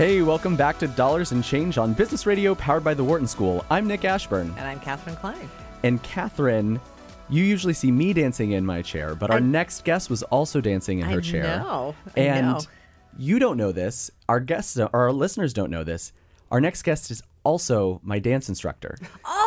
[0.00, 3.66] Hey, welcome back to Dollars and Change on Business Radio powered by the Wharton School.
[3.68, 4.46] I'm Nick Ashburn.
[4.56, 5.50] And I'm Katherine Klein.
[5.82, 6.80] And Katherine,
[7.28, 10.62] you usually see me dancing in my chair, but our I- next guest was also
[10.62, 11.42] dancing in her I chair.
[11.42, 11.94] know.
[12.16, 12.60] I and know.
[13.18, 14.10] you don't know this.
[14.26, 16.14] Our guests, or our listeners don't know this.
[16.50, 18.96] Our next guest is also my dance instructor.
[19.26, 19.39] Oh,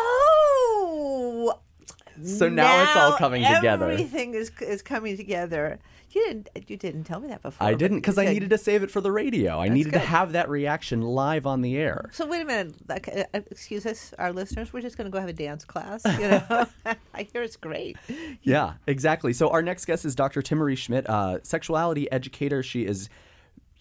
[2.24, 3.90] So now it's all coming together.
[3.90, 5.80] Everything is is coming together.
[6.12, 7.66] You didn't you didn't tell me that before.
[7.66, 9.60] I didn't because I needed to save it for the radio.
[9.60, 12.10] I needed to have that reaction live on the air.
[12.12, 12.76] So wait a minute.
[12.88, 14.72] Uh, uh, excuse us, our listeners.
[14.72, 16.04] We're just going to go have a dance class.
[16.06, 16.66] You know,
[17.14, 17.98] I hear it's great.
[18.44, 19.34] Yeah, exactly.
[19.34, 20.42] So our next guest is Dr.
[20.42, 22.62] Timaree Schmit, uh, sexuality educator.
[22.62, 23.10] She is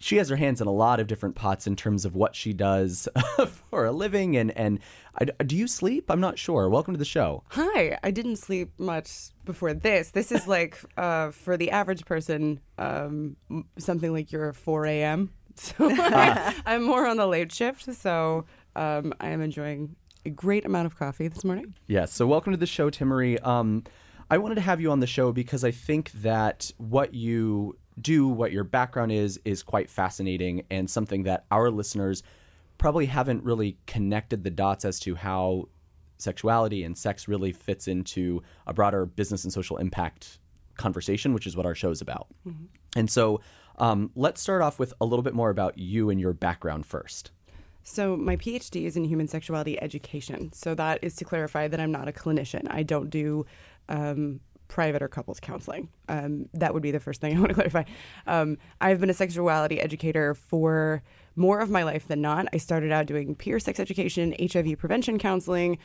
[0.03, 2.51] she has her hands in a lot of different pots in terms of what she
[2.51, 3.07] does
[3.69, 4.79] for a living and and
[5.15, 6.09] I, do you sleep?
[6.09, 6.67] I'm not sure.
[6.69, 7.43] Welcome to the show.
[7.49, 10.09] Hi, I didn't sleep much before this.
[10.11, 13.37] This is like uh, for the average person, um,
[13.77, 15.31] something like your 4 a.m.
[15.55, 17.83] So I, I'm more on the late shift.
[17.93, 21.75] So um, I am enjoying a great amount of coffee this morning.
[21.85, 22.11] Yes.
[22.11, 23.45] So welcome to the show, Timaree.
[23.45, 23.83] Um,
[24.31, 28.27] I wanted to have you on the show because I think that what you do,
[28.27, 32.23] what your background is, is quite fascinating and something that our listeners
[32.77, 35.67] probably haven't really connected the dots as to how
[36.17, 40.39] sexuality and sex really fits into a broader business and social impact
[40.77, 42.27] conversation, which is what our show is about.
[42.95, 43.41] And so
[43.77, 47.31] um, let's start off with a little bit more about you and your background first.
[47.83, 50.53] So my PhD is in human sexuality education.
[50.53, 52.67] So that is to clarify that I'm not a clinician.
[52.69, 53.45] I don't do
[53.89, 54.39] um,
[54.73, 55.87] private or couples counseling.
[56.09, 57.83] Um, that would be the first thing I want to clarify.
[58.25, 61.03] Um, I've been a sexuality educator for
[61.35, 62.47] more of my life than not.
[62.53, 65.77] I started out doing peer sex education, HIV prevention counseling,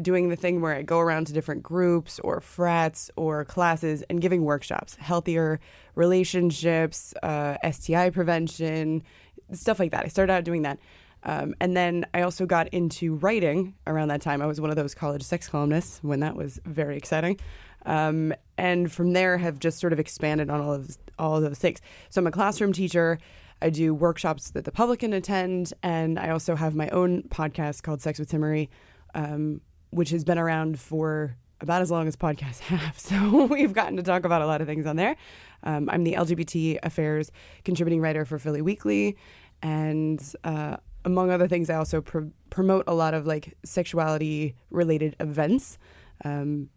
[0.00, 4.20] doing the thing where I go around to different groups or frats or classes and
[4.20, 5.58] giving workshops, healthier
[5.96, 9.02] relationships, uh, STI prevention,
[9.50, 10.04] stuff like that.
[10.04, 10.78] I started out doing that.
[11.24, 14.40] Um, and then I also got into writing around that time.
[14.40, 17.40] I was one of those college sex columnists when that was very exciting.
[17.86, 21.58] Um, and from there have just sort of expanded on all of all of those
[21.58, 21.80] things.
[22.10, 23.18] So I'm a classroom teacher.
[23.62, 27.82] I do workshops that the public can attend, and I also have my own podcast
[27.82, 28.68] called Sex with Timaree,
[29.14, 32.98] um, which has been around for about as long as podcasts have.
[32.98, 35.16] So we've gotten to talk about a lot of things on there.
[35.62, 37.32] Um, I'm the LGBT affairs
[37.64, 39.16] contributing writer for Philly Weekly,
[39.62, 40.76] and uh,
[41.06, 45.78] among other things, I also pr- promote a lot of like sexuality related events.
[46.24, 46.68] Um,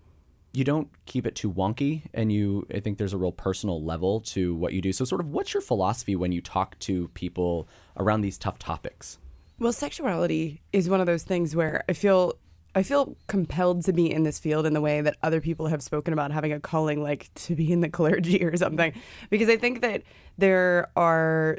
[0.52, 4.20] you don't keep it too wonky, and you I think there's a real personal level
[4.22, 4.92] to what you do.
[4.92, 9.18] So, sort of, what's your philosophy when you talk to people around these tough topics?
[9.58, 12.34] Well, sexuality is one of those things where I feel
[12.76, 15.82] I feel compelled to be in this field in the way that other people have
[15.82, 18.92] spoken about having a calling like to be in the clergy or something
[19.30, 20.02] because I think that
[20.36, 21.58] there are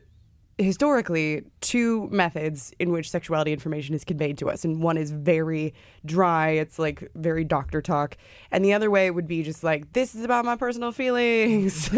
[0.58, 5.72] historically two methods in which sexuality information is conveyed to us and one is very
[6.04, 8.18] dry it's like very doctor talk
[8.52, 11.90] and the other way would be just like this is about my personal feelings.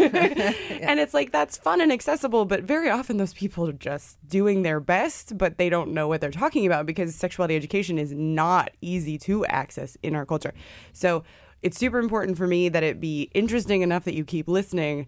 [0.80, 4.62] And it's like that's fun and accessible but very often those people are just doing
[4.62, 8.70] their best but they don't know what they're talking about because sexuality education is not
[8.80, 10.52] easy to access in our culture.
[10.92, 11.22] So
[11.62, 15.06] it's super important for me that it be interesting enough that you keep listening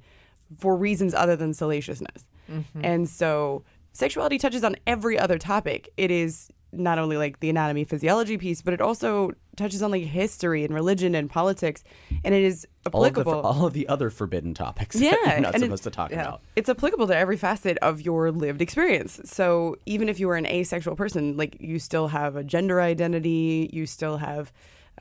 [0.59, 2.27] for reasons other than salaciousness.
[2.75, 5.91] And so sexuality touches on every other topic.
[5.97, 10.05] It is not only like the anatomy physiology piece, but it also touches on like
[10.05, 11.85] history and religion and politics.
[12.25, 13.43] And it is All of, the, applicable.
[13.43, 16.11] all of the other forbidden topics Yeah, that you're not and it- supposed to talk
[16.13, 16.41] about.
[16.57, 19.21] it's applicable to every facet of your lived experience.
[19.25, 23.69] So even if you are an asexual person, like you still have a gender identity,
[23.71, 24.51] you still have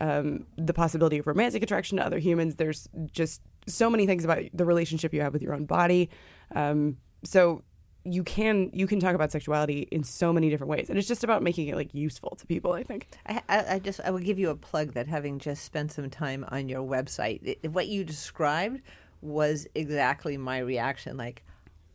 [0.01, 2.55] um, the possibility of romantic attraction to other humans.
[2.55, 6.09] There's just so many things about the relationship you have with your own body.
[6.53, 7.63] Um, so
[8.03, 11.23] you can you can talk about sexuality in so many different ways, and it's just
[11.23, 12.73] about making it like useful to people.
[12.73, 13.07] I think.
[13.27, 16.45] I, I, just I will give you a plug that having just spent some time
[16.49, 18.81] on your website, it, what you described
[19.21, 21.15] was exactly my reaction.
[21.15, 21.43] Like,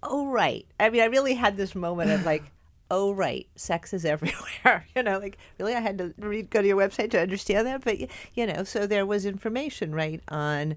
[0.03, 0.65] oh right.
[0.79, 2.45] I mean, I really had this moment of like,
[2.91, 4.87] oh right, sex is everywhere.
[4.95, 7.85] you know, like really, I had to read go to your website to understand that.
[7.85, 7.99] But
[8.35, 10.77] you know, so there was information right on.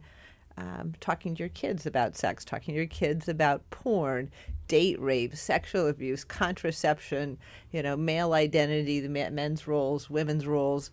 [0.60, 4.30] Um, talking to your kids about sex, talking to your kids about porn,
[4.68, 7.38] date rape, sexual abuse, contraception,
[7.72, 10.92] you know, male identity, the men's roles, women's roles,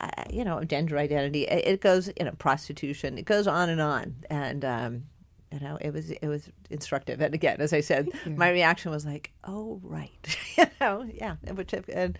[0.00, 1.44] uh, you know, gender identity.
[1.44, 3.18] It, it, goes, you know, prostitution.
[3.18, 4.16] It goes on and on.
[4.30, 5.04] And um,
[5.52, 7.20] you know, it was it was instructive.
[7.20, 11.72] And again, as I said, my reaction was like, "Oh, right," you know, yeah, which
[11.72, 12.18] and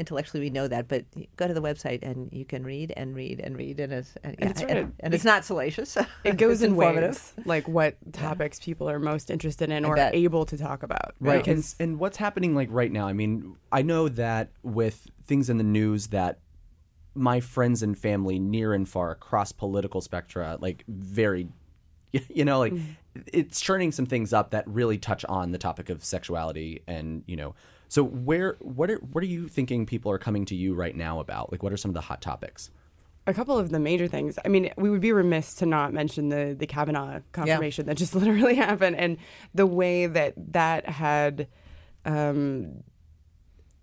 [0.00, 1.04] intellectually we know that, but
[1.36, 4.34] go to the website and you can read and read and read, and it's and,
[4.38, 5.96] and, it's, and, and it's, not salacious.
[6.24, 8.64] It goes in waves, like what topics yeah.
[8.64, 11.14] people are most interested in or able to talk about.
[11.20, 13.06] Right, and, and what's happening like right now.
[13.06, 16.38] I mean, I know that with things in the news that
[17.14, 21.48] my friends and family near and far across political spectra, like very,
[22.12, 22.84] you know, like mm.
[23.32, 27.36] it's churning some things up that really touch on the topic of sexuality and you
[27.36, 27.54] know
[27.90, 31.18] so where what are what are you thinking people are coming to you right now
[31.18, 31.50] about?
[31.50, 32.70] Like what are some of the hot topics?
[33.26, 34.38] A couple of the major things.
[34.44, 37.90] I mean, we would be remiss to not mention the the Kavanaugh confirmation yeah.
[37.90, 39.16] that just literally happened, and
[39.54, 41.48] the way that that had
[42.04, 42.84] um,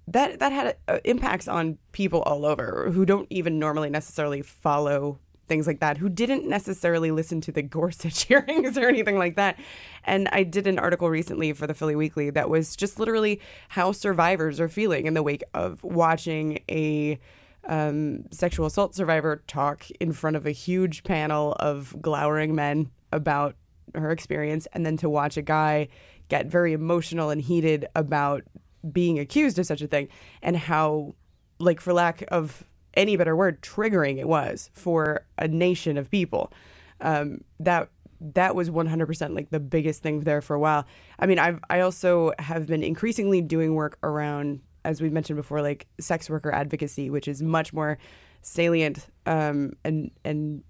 [0.07, 5.19] that that had uh, impacts on people all over who don't even normally necessarily follow
[5.47, 9.57] things like that who didn't necessarily listen to the Gorsuch hearings or anything like that.
[10.03, 13.39] And I did an article recently for the Philly Weekly that was just literally
[13.69, 17.19] how survivors are feeling in the wake of watching a
[17.67, 23.55] um, sexual assault survivor talk in front of a huge panel of glowering men about
[23.95, 25.87] her experience, and then to watch a guy
[26.29, 28.43] get very emotional and heated about
[28.91, 30.07] being accused of such a thing
[30.41, 31.15] and how
[31.59, 32.63] like for lack of
[32.97, 36.51] any better word, triggering it was for a nation of people.
[36.99, 37.89] Um, that
[38.19, 40.85] that was 100% like the biggest thing there for a while.
[41.19, 45.61] I mean, I've I also have been increasingly doing work around, as we've mentioned before,
[45.61, 47.97] like sex worker advocacy, which is much more
[48.41, 50.63] salient, um, and and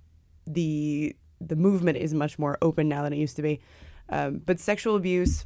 [0.45, 3.61] the the movement is much more open now than it used to be.
[4.09, 5.45] Um, but sexual abuse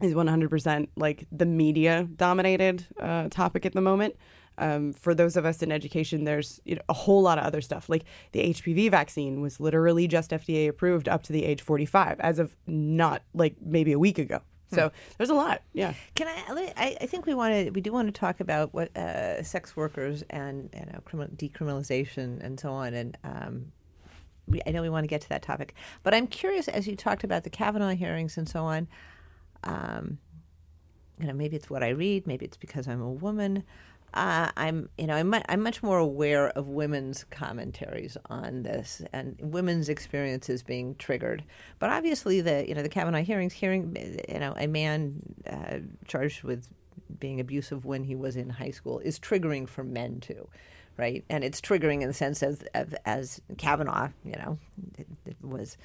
[0.00, 4.16] is 100% like the media dominated uh, topic at the moment.
[4.60, 7.62] Um, for those of us in education, there's you know, a whole lot of other
[7.62, 7.88] stuff.
[7.88, 12.38] Like the HPV vaccine was literally just FDA approved up to the age 45 as
[12.38, 14.42] of not like maybe a week ago.
[14.68, 14.76] Hmm.
[14.76, 15.62] So there's a lot.
[15.72, 15.94] Yeah.
[16.14, 16.72] Can I?
[16.76, 17.70] I, I think we want to.
[17.70, 22.44] We do want to talk about what uh, sex workers and you know criminal, decriminalization
[22.44, 22.92] and so on.
[22.92, 23.72] And um,
[24.46, 26.96] we, I know we want to get to that topic, but I'm curious as you
[26.96, 28.88] talked about the Kavanaugh hearings and so on.
[29.64, 30.18] Um,
[31.18, 32.26] you know, maybe it's what I read.
[32.26, 33.64] Maybe it's because I'm a woman
[34.14, 39.36] uh, I'm, you know, I'm, I'm much more aware of women's commentaries on this and
[39.40, 41.44] women's experiences being triggered.
[41.78, 43.96] But obviously, the you know the Kavanaugh hearings, hearing
[44.28, 46.66] you know a man uh, charged with
[47.18, 50.48] being abusive when he was in high school is triggering for men too,
[50.96, 51.24] right?
[51.28, 54.58] And it's triggering in the sense as as, as Kavanaugh, you know,
[54.98, 55.76] it, it was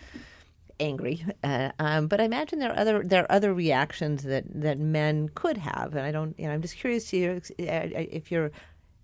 [0.80, 1.26] angry.
[1.44, 5.30] Uh, um, but I imagine there are other there are other reactions that, that men
[5.36, 6.38] could have, and I don't.
[6.40, 8.52] You know, I'm just curious to hear uh, uh, if you're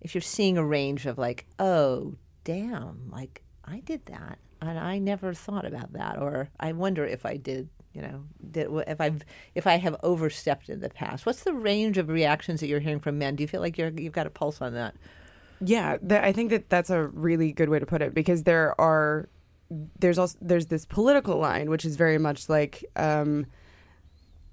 [0.02, 4.98] if you're seeing a range of like, oh, damn, like I did that, and I
[5.00, 7.70] never thought about that, or I wonder if I did.
[7.94, 9.22] You know, did, if I've
[9.54, 11.26] if I have overstepped in the past.
[11.26, 13.36] What's the range of reactions that you're hearing from men?
[13.36, 14.96] Do you feel like you're you've got a pulse on that?
[15.60, 18.80] Yeah, th- I think that that's a really good way to put it because there
[18.80, 19.30] are
[20.00, 23.46] there's also there's this political line which is very much like um,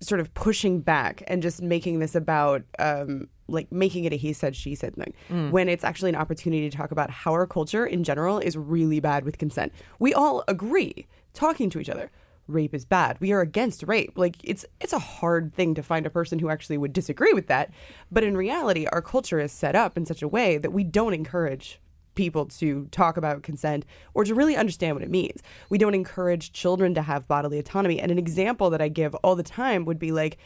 [0.00, 4.32] sort of pushing back and just making this about um, like making it a he
[4.32, 5.12] said she said thing.
[5.30, 5.50] Mm.
[5.50, 9.00] when it's actually an opportunity to talk about how our culture in general is really
[9.00, 9.72] bad with consent.
[9.98, 12.10] We all agree talking to each other
[12.46, 13.18] rape is bad.
[13.20, 14.12] We are against rape.
[14.16, 17.46] Like it's it's a hard thing to find a person who actually would disagree with
[17.48, 17.70] that.
[18.10, 21.12] But in reality our culture is set up in such a way that we don't
[21.12, 21.80] encourage
[22.18, 25.40] people to talk about consent or to really understand what it means.
[25.70, 28.00] We don't encourage children to have bodily autonomy.
[28.00, 30.37] And an example that I give all the time would be like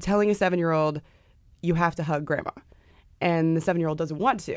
[0.00, 1.02] telling a seven year old,
[1.60, 2.52] you have to hug grandma.
[3.20, 4.56] And the seven year old doesn't want to.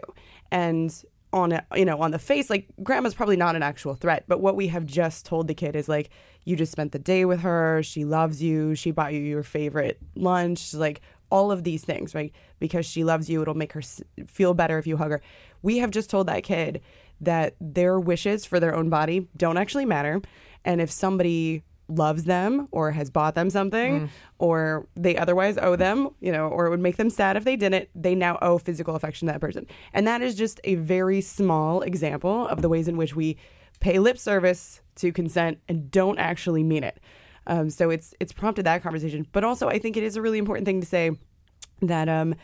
[0.52, 0.94] And
[1.34, 4.40] on a, you know on the face like grandma's probably not an actual threat but
[4.40, 6.12] what we have just told the kid is like
[6.46, 9.98] you just spent the day with her she loves you she bought you your favorite
[10.16, 11.02] lunch like
[11.32, 13.82] all of these things right because she loves you it'll make her
[14.28, 15.22] feel better if you hug her
[15.64, 16.82] we have just told that kid
[17.22, 20.22] that their wishes for their own body don't actually matter.
[20.64, 26.10] And if somebody loves them or has bought them something or they otherwise owe them,
[26.22, 28.96] you know, or it would make them sad if they didn't, they now owe physical
[28.96, 29.66] affection to that person.
[29.94, 33.38] And that is just a very small example of the ways in which we
[33.80, 37.00] pay lip service to consent and don't actually mean it.
[37.48, 39.28] Um, so it's it's prompted that conversation.
[39.32, 41.12] But also I think it is a really important thing to say
[41.82, 42.36] that um,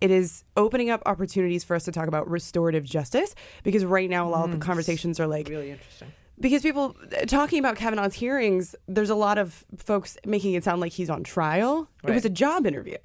[0.00, 4.28] it is opening up opportunities for us to talk about restorative justice because right now
[4.28, 4.62] a lot of the mm.
[4.62, 6.12] conversations are like Really interesting.
[6.38, 10.80] because people uh, talking about Kavanaugh's hearings, there's a lot of folks making it sound
[10.80, 11.88] like he's on trial.
[12.04, 12.98] It was a job interview.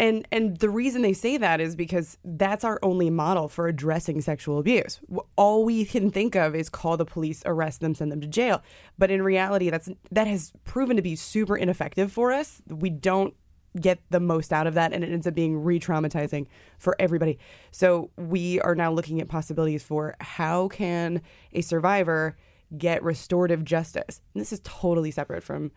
[0.00, 4.20] And and the reason they say that is because that's our only model for addressing
[4.20, 5.00] sexual abuse.
[5.34, 8.62] All we can think of is call the police, arrest them, send them to jail.
[8.96, 12.62] But in reality, that's that has proven to be super ineffective for us.
[12.68, 13.34] We don't
[13.80, 16.46] get the most out of that and it ends up being re-traumatizing
[16.78, 17.38] for everybody.
[17.70, 21.22] So we are now looking at possibilities for how can
[21.52, 22.36] a survivor
[22.76, 24.20] get restorative justice.
[24.34, 25.72] And this is totally separate from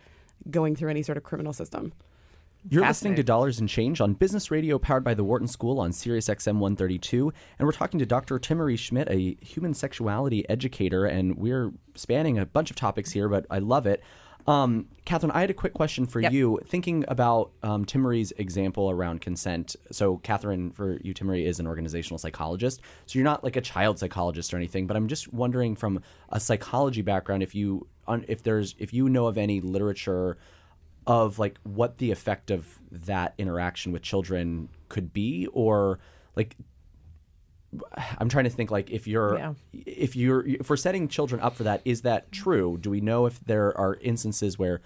[0.50, 1.94] going through any sort of criminal system.
[2.70, 5.92] You're listening to Dollars and Change on Business Radio powered by the Wharton School on
[5.92, 7.34] Sirius XM 132.
[7.58, 8.38] And we're talking to Dr.
[8.38, 11.06] Timaree Schmit, a human sexuality educator.
[11.06, 14.04] And we're spanning a bunch of topics here, but I love it.
[14.48, 16.32] Um, Katherine, I had a quick question for Yep.
[16.32, 16.60] you.
[16.66, 19.76] Thinking about um, Timaree's example around consent.
[19.92, 22.82] So, Katherine, for you, Timaree is an organizational psychologist.
[23.06, 26.40] So, you're not like a child psychologist or anything, but I'm just wondering from a
[26.40, 27.88] psychology background if you,
[28.28, 30.38] if there's, if you know of any literature
[31.08, 36.00] of like what the effect of that interaction with children could be or
[36.36, 36.56] like
[38.18, 39.54] I'm trying to think like if you're Yeah.
[39.74, 43.26] if you're if we're setting children up for that is that true do we know
[43.26, 44.82] if there are instances where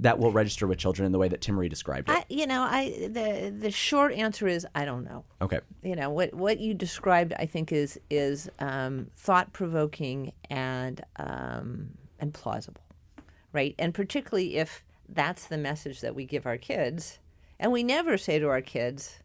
[0.00, 2.62] that will register with children in the way that Timaree described it I, you know,
[2.62, 5.24] I the the short answer is I don't know.
[5.42, 11.00] okay you know what what you described i think is is um, thought provoking and
[11.16, 11.90] um,
[12.20, 12.82] and plausible
[13.52, 17.18] right and particularly if that's the message that we give our kids
[17.60, 19.20] and we never say to our kids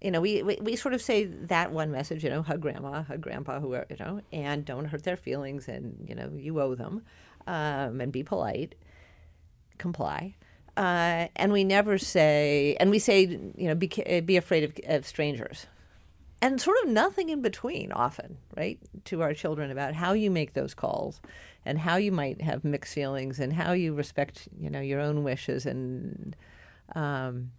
[0.00, 3.02] you know we, we, we sort of say that one message you know hug grandma
[3.02, 6.74] hug grandpa whoever you know and don't hurt their feelings and you know you owe
[6.74, 7.02] them
[7.46, 8.74] um, and be polite
[9.80, 10.36] comply.
[10.76, 13.22] Uh, and we never say, and we say,
[13.56, 13.88] you know, be,
[14.24, 15.66] be afraid of, of strangers.
[16.40, 20.54] And sort of nothing in between, often, right, to our children about how you make
[20.54, 21.20] those calls
[21.66, 25.22] and how you might have mixed feelings and how you respect, you know, your own
[25.24, 26.36] wishes and,
[26.94, 27.50] um,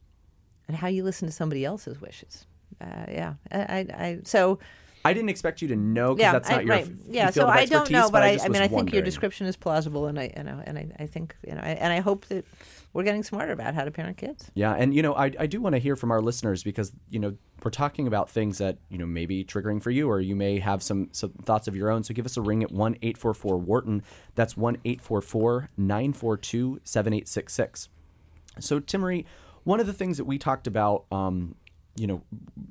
[0.72, 2.46] and how you listen to somebody else's wishes.
[2.80, 3.34] Uh, yeah.
[3.52, 4.58] I, I, I, so,
[5.04, 6.92] I didn't expect you to know because yeah, that's not I, your right.
[7.10, 7.30] yeah.
[7.30, 10.18] So I don't know, but I, I mean, I think your description is plausible, and
[10.18, 12.46] I, you know, and I, I think, you know, and I hope that
[12.94, 14.50] we're getting smarter about how to parent kids.
[14.54, 17.20] Yeah, and you know, I, I do want to hear from our listeners because you
[17.20, 20.36] know we're talking about things that you know may be triggering for you, or you
[20.36, 22.04] may have some some thoughts of your own.
[22.04, 24.04] So give us a ring at one eight four four Wharton.
[24.36, 27.90] That's one eight four four nine four two seven eight six six.
[28.60, 29.26] So Timaree,
[29.64, 31.56] one of the things that we talked about, um,
[31.96, 32.22] you know,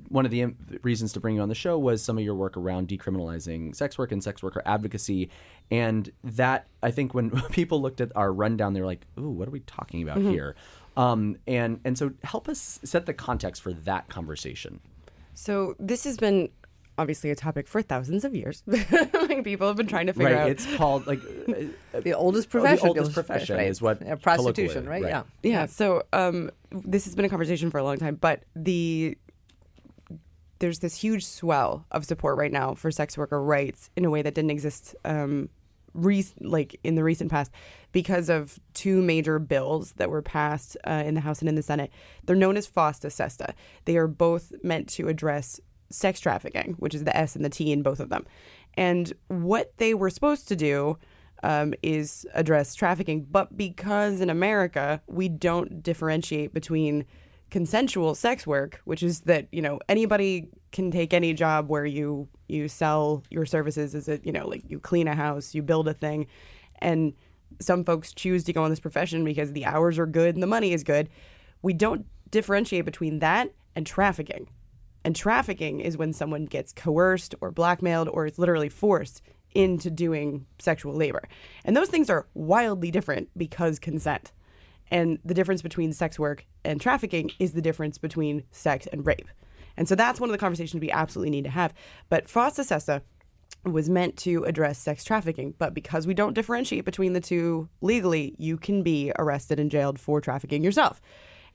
[0.09, 2.35] one of the im- reasons to bring you on the show was some of your
[2.35, 5.29] work around decriminalizing sex work and sex worker advocacy,
[5.69, 9.47] and that I think when people looked at our rundown, they were like, "Ooh, what
[9.47, 10.55] are we talking about here?"
[10.97, 14.79] Um, and and so help us set the context for that conversation.
[15.33, 16.49] So this has been
[17.01, 18.63] obviously a topic for thousands of years.
[18.67, 20.41] like people have been trying to figure Right?
[20.43, 20.49] out.
[20.49, 21.19] It's called like
[21.93, 22.83] uh, The oldest oh, profession.
[22.83, 23.67] the oldest profession right.
[23.67, 25.25] is what Yeah, prostitution, colloquially- right?
[25.43, 25.51] Yeah.
[25.51, 25.65] yeah.
[25.65, 29.17] So um, this has been a conversation for a long time, but the
[30.59, 34.21] there's this huge swell of support right now for sex worker rights in a way
[34.21, 35.49] that didn't exist um,
[35.95, 37.51] re- like in the recent past
[37.91, 41.63] because of two major bills that were passed uh, in the House and in the
[41.63, 41.89] Senate.
[42.25, 43.55] They're known as FOSTA SESTA.
[43.85, 45.59] They are both meant to address
[45.91, 48.25] sex trafficking, which is the S and the T in both of them.
[48.75, 50.97] And what they were supposed to do
[51.43, 57.05] um, is address trafficking, but because in America we don't differentiate between
[57.49, 62.27] consensual sex work, which is that you know anybody can take any job where you
[62.47, 65.87] you sell your services as a you know like you clean a house, you build
[65.87, 66.27] a thing,
[66.79, 67.13] and
[67.59, 70.47] some folks choose to go in this profession because the hours are good and the
[70.47, 71.09] money is good.
[71.61, 74.47] We don't differentiate between that and trafficking.
[75.03, 79.21] And trafficking is when someone gets coerced or blackmailed or is literally forced
[79.53, 81.23] into doing sexual labor.
[81.65, 84.31] And those things are wildly different because consent.
[84.89, 89.27] And the difference between sex work and trafficking is the difference between sex and rape.
[89.77, 91.73] And so that's one of the conversations we absolutely need to have.
[92.09, 93.01] But FOSTA SESTA
[93.63, 98.35] was meant to address sex trafficking, but because we don't differentiate between the two legally,
[98.37, 101.01] you can be arrested and jailed for trafficking yourself.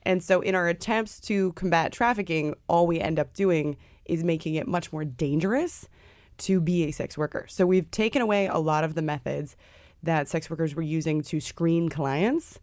[0.06, 4.54] And so, in our attempts to combat trafficking, all we end up doing is making
[4.54, 5.88] it much more dangerous
[6.38, 7.44] to be a sex worker.
[7.48, 9.56] So, we've taken away a lot of the methods
[10.04, 12.60] that sex workers were using to screen clients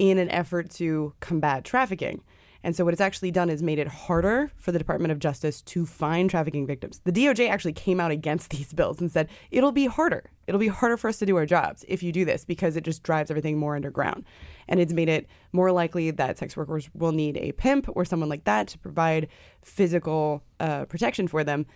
[0.00, 2.22] in an effort to combat trafficking.
[2.62, 5.62] And so, what it's actually done is made it harder for the Department of Justice
[5.62, 7.00] to find trafficking victims.
[7.04, 10.30] The DOJ actually came out against these bills and said it'll be harder.
[10.46, 12.84] It'll be harder for us to do our jobs if you do this because it
[12.84, 14.24] just drives everything more underground.
[14.68, 18.28] And it's made it more likely that sex workers will need a pimp or someone
[18.28, 19.28] like that to provide
[19.62, 21.66] physical uh, protection for them.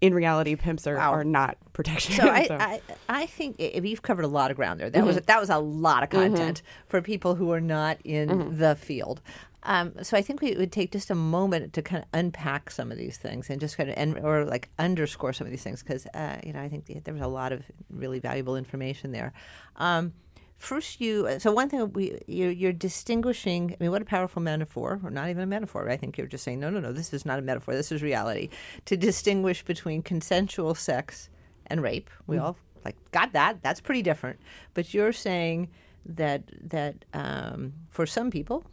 [0.00, 1.12] In reality, pimps are, Wow.
[1.12, 2.14] are not protection.
[2.14, 2.80] So I, I,
[3.22, 4.88] I think i- you've covered a lot of ground there.
[4.88, 5.26] That was mm-hmm.
[5.26, 6.34] that was a lot of mm-hmm.
[6.34, 8.58] content for people who are not in mm-hmm.
[8.58, 9.20] the field.
[9.62, 12.90] Um, so I think we would take just a moment to kind of unpack some
[12.90, 15.82] of these things and just kind of and or like underscore some of these things
[15.82, 19.32] because uh, you know I think there was a lot of really valuable information there.
[19.76, 20.14] Um,
[20.60, 23.72] First, you so one thing we you're, you're distinguishing.
[23.72, 25.88] I mean, what a powerful metaphor, or not even a metaphor.
[25.88, 26.92] I think you're just saying, no, no, no.
[26.92, 27.74] This is not a metaphor.
[27.74, 28.50] This is reality.
[28.84, 31.30] To distinguish between consensual sex
[31.68, 32.10] and rape.
[32.26, 33.62] We all like got that.
[33.62, 34.38] That's pretty different.
[34.74, 35.70] But you're saying
[36.04, 38.66] that that um, for some people,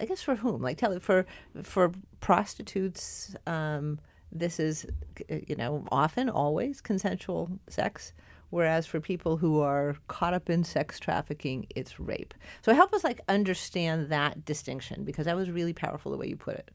[0.00, 1.26] I guess for whom, like tell it for
[1.62, 3.98] for prostitutes, um,
[4.32, 4.86] this is
[5.28, 8.12] you know often always consensual sex.
[8.50, 12.32] Whereas for people who are caught up in sex trafficking, it's rape.
[12.62, 16.36] So help us like understand that distinction because that was really powerful the way you
[16.36, 16.70] put it.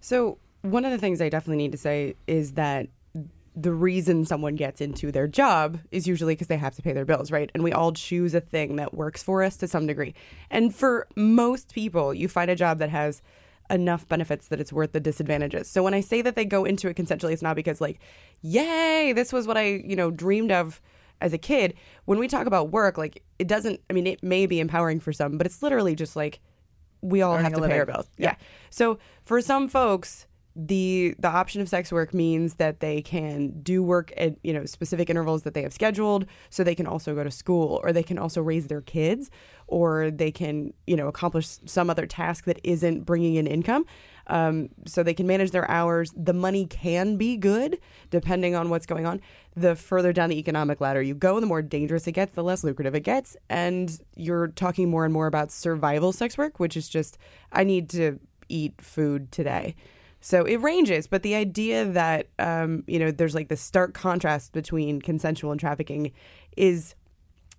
[0.00, 2.88] So, one of the things I definitely need to say is that
[3.60, 7.04] the reason someone gets into their job is usually because they have to pay their
[7.04, 7.50] bills, right?
[7.54, 10.14] And we all choose a thing that works for us to some degree.
[10.48, 13.20] And for most people, you find a job that has
[13.68, 15.68] enough benefits that it's worth the disadvantages.
[15.68, 17.98] So when I say that they go into it consensually, it's not because like,
[18.42, 20.80] yay, this was what I, you know, dreamed of
[21.20, 21.74] as a kid.
[22.04, 25.12] When we talk about work, like it doesn't I mean it may be empowering for
[25.12, 26.38] some, but it's literally just like
[27.00, 28.08] we all Earning have to pay our bills.
[28.16, 28.36] Yeah.
[28.70, 30.27] So for some folks,
[30.60, 34.64] the the option of sex work means that they can do work at you know
[34.64, 38.02] specific intervals that they have scheduled, so they can also go to school, or they
[38.02, 39.30] can also raise their kids,
[39.68, 43.86] or they can you know accomplish some other task that isn't bringing in income.
[44.26, 46.12] Um, so they can manage their hours.
[46.16, 47.78] The money can be good
[48.10, 49.20] depending on what's going on.
[49.56, 52.62] The further down the economic ladder you go, the more dangerous it gets, the less
[52.62, 53.36] lucrative it gets.
[53.48, 57.16] And you're talking more and more about survival sex work, which is just,
[57.52, 59.74] I need to eat food today.
[60.20, 64.52] So it ranges, but the idea that, um, you know, there's like this stark contrast
[64.52, 66.12] between consensual and trafficking
[66.56, 66.94] is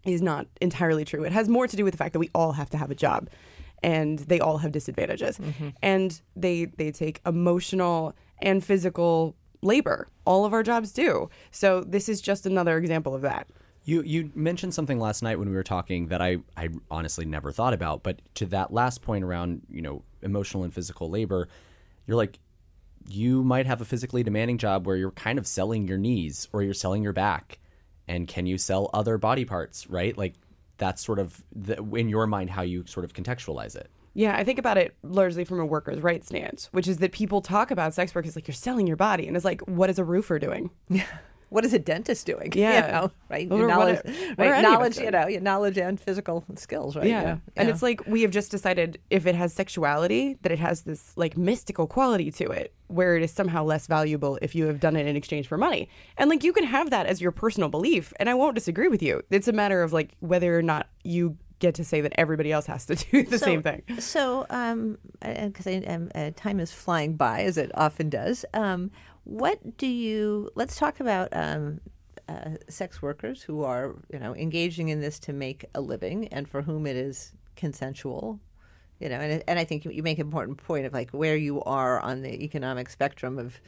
[0.05, 1.23] is not entirely true.
[1.23, 2.95] It has more to do with the fact that we all have to have a
[2.95, 3.29] job
[3.83, 5.39] and they all have disadvantages.
[5.81, 10.07] And they they take emotional and physical labor.
[10.25, 11.29] All of our jobs do.
[11.51, 13.47] So this is just another example of that.
[13.85, 17.51] You you mentioned something last night when we were talking that I, I honestly never
[17.51, 21.47] thought about, but to that last point around, you know, emotional and physical labor,
[22.05, 22.39] you're like
[23.07, 26.61] you might have a physically demanding job where you're kind of selling your knees or
[26.63, 27.59] you're selling your back.
[28.07, 30.17] And can you sell other body parts, right?
[30.17, 30.33] Like
[30.77, 33.89] that's sort of the, in your mind how you sort of contextualize it.
[34.15, 37.41] Yeah, I think about it largely from a workers' rights stance, which is that people
[37.41, 39.99] talk about sex work as like you're selling your body, and it's like, what is
[39.99, 40.71] a roofer doing?
[41.49, 42.51] What is a dentist doing?
[42.55, 42.85] Yeah.
[42.85, 43.47] you know, right.
[43.51, 44.63] Or knowledge, what right?
[44.63, 47.07] any of us Knowledge, you know, knowledge and physical skills, right?
[47.07, 47.37] Yeah.
[47.55, 51.13] And it's like we have just decided if it has sexuality, that it has this
[51.15, 54.95] like mystical quality to it, where it is somehow less valuable if you have done
[54.95, 55.89] it in exchange for money.
[56.17, 59.01] And like you can have that as your personal belief, and I won't disagree with
[59.01, 59.21] you.
[59.29, 62.65] It's a matter of like whether or not you get to say that everybody else
[62.65, 63.83] has to do the So- same thing.
[63.99, 68.45] So, um, because um, uh, time is flying by, as it often does.
[68.53, 68.91] Um,
[69.29, 70.49] what do you?
[70.55, 71.81] Let's talk about um,
[72.27, 76.47] uh, sex workers who are, you know, engaging in this to make a living, and
[76.49, 78.39] for whom it is consensual.
[78.99, 81.61] You know, and and I think you- make an important point of like where you
[81.61, 83.59] are on the economic spectrum of,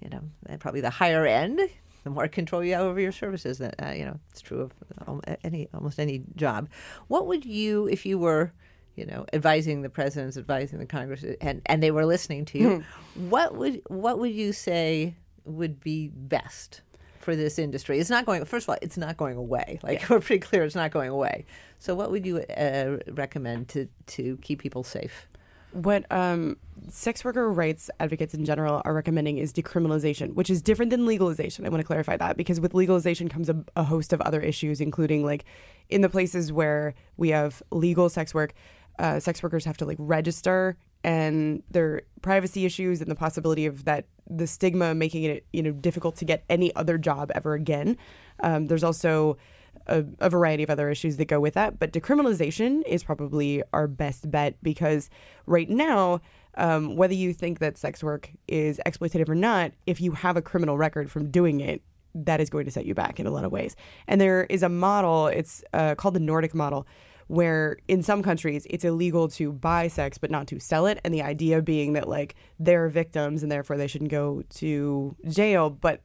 [0.00, 0.22] you know,
[0.60, 1.60] probably the higher end.
[2.04, 4.70] The more control you have over your services, that uh, you know, it's true
[5.06, 6.68] of any almost any job.
[7.08, 8.52] What would you, if you were,
[8.96, 12.84] you know, advising the presidents, advising the Congress, and and they were listening to you,
[13.14, 16.82] what would what would you say would be best
[17.18, 17.98] for this industry?
[17.98, 18.44] It's not going.
[18.44, 19.78] First of all, it's not going away.
[19.82, 21.46] Like we're pretty clear, it's not going away.
[21.78, 25.26] So, what would you uh, recommend to to keep people safe?
[25.72, 26.56] What um,
[26.88, 31.64] sex worker rights advocates in general are recommending is decriminalization, which is different than legalization.
[31.64, 34.80] I want to clarify that because with legalization comes a, a host of other issues,
[34.80, 35.44] including like
[35.88, 38.52] in the places where we have legal sex work,
[39.00, 43.84] uh, sex workers have to like register and their privacy issues and the possibility of
[43.86, 47.96] that the stigma making it you know difficult to get any other job ever again.
[48.40, 49.38] Um, there's also
[49.86, 51.78] a, a variety of other issues that go with that.
[51.78, 55.10] But decriminalization is probably our best bet because
[55.46, 56.20] right now,
[56.56, 60.42] um, whether you think that sex work is exploitative or not, if you have a
[60.42, 61.82] criminal record from doing it,
[62.14, 63.76] that is going to set you back in a lot of ways.
[64.06, 66.86] And there is a model, it's uh, called the Nordic model,
[67.30, 70.98] where in some countries it's illegal to buy sex but not to sell it.
[71.04, 75.70] And the idea being that like they're victims and therefore they shouldn't go to jail.
[75.70, 76.00] But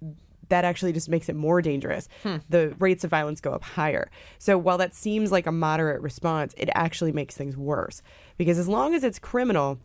[0.49, 2.07] that actually just makes it more dangerous.
[2.49, 4.11] The rates of violence go up higher.
[4.37, 8.03] So while that seems like a moderate response, it actually makes things worse.
[8.37, 9.79] Because as long as it's criminal,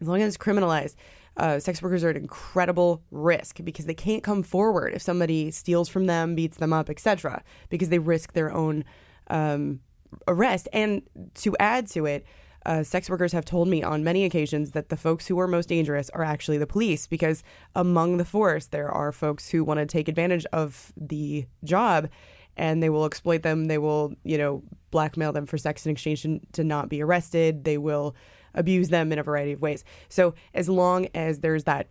[0.00, 0.94] as long as it's criminalized,
[1.36, 5.88] uh, sex workers are at incredible risk because they can't come forward if somebody steals
[5.88, 7.42] from them, beats them up, etc.
[7.70, 8.84] Because they risk their own
[9.28, 9.80] um,
[10.28, 10.68] arrest.
[10.72, 11.02] And
[11.34, 12.24] to add to it,
[12.64, 15.68] uh, sex workers have told me on many occasions that the folks who are most
[15.68, 17.44] dangerous are actually the police because
[17.76, 22.08] among the force there are folks who want to take advantage of the job
[22.56, 23.66] and they will exploit them.
[23.66, 27.62] They will you know blackmail them for sex in exchange to, to not be arrested.
[27.62, 28.16] They will
[28.52, 29.84] abuse them in a variety of ways.
[30.08, 31.88] So as long as there's that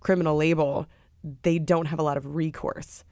[0.00, 0.86] criminal label
[1.42, 3.04] they don't have a lot of recourse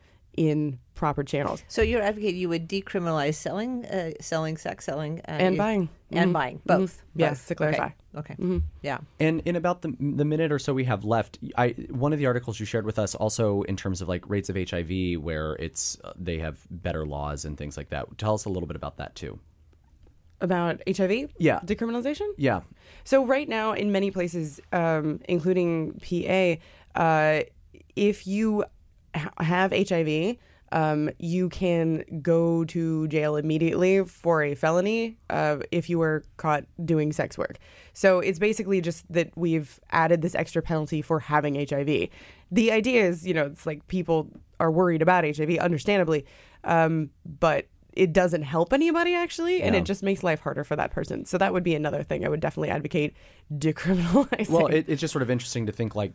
[0.49, 5.33] in proper channels So you're advocating you would decriminalize selling, uh, selling sex, selling, uh,
[5.45, 6.33] and buying and Mhm.
[6.33, 7.03] buying both.
[7.15, 7.49] Yes, Both.
[7.49, 7.87] to clarify.
[7.87, 7.95] Okay.
[8.21, 8.35] okay.
[8.35, 8.59] Mm-hmm.
[8.83, 8.99] Yeah.
[9.19, 12.27] And in about the, the minute or so we have left, I one of the
[12.27, 15.99] articles you shared with us also in terms of like rates of HIV, where it's
[16.05, 18.07] uh, they have better laws and things like that.
[18.19, 19.39] Tell us a little bit about that too.
[20.43, 21.61] about hiv Yeah.
[21.67, 22.61] decriminalization Yeah,
[23.05, 26.57] So right now, in many places, um, including PA,
[26.95, 27.43] uh,
[27.95, 28.65] if you
[29.15, 30.37] ha- have HIV,
[30.73, 36.65] um, you can go to jail immediately for a felony uh, if you were caught
[36.85, 37.59] doing sex work.
[37.93, 42.09] So it's basically just that we've added this extra penalty for having HIV.
[42.53, 44.29] The idea is, you know, it's like people
[44.61, 46.25] are worried about HIV, understandably,
[46.63, 49.81] um, but it doesn't help anybody actually, and Yeah.
[49.81, 51.25] it just makes life harder for that person.
[51.25, 53.15] So that would be another thing I would definitely advocate
[53.53, 54.49] decriminalizing.
[54.51, 56.13] Well, it, it's just sort of interesting to think like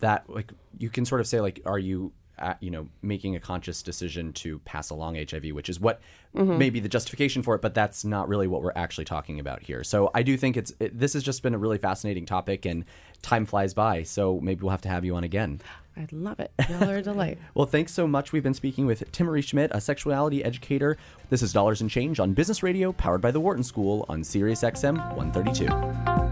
[0.00, 0.28] that.
[0.30, 3.82] Like you can sort of say like, are you, uh, you know, making a conscious
[3.84, 6.00] decision to pass along HIV, which is what
[6.34, 9.62] may be the justification for it, but that's not really what we're actually talking about
[9.62, 9.84] here.
[9.84, 12.84] So I do think it's it, this has just been a really fascinating topic, and
[13.20, 14.02] time flies by.
[14.02, 15.60] So maybe we'll have to have you on again.
[15.96, 16.50] I'd love it.
[16.68, 17.38] Y'all are a delight.
[17.54, 18.32] Well, thanks so much.
[18.32, 20.96] We've been speaking with Timaree Schmit, a sexuality educator.
[21.28, 24.62] This is Dollars and Change on Business Radio, powered by the Wharton School on Sirius
[24.62, 26.31] XM 132.